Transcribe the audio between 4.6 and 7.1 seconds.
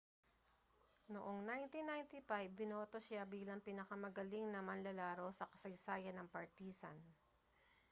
manlalaro sa kasaysayan ng partizan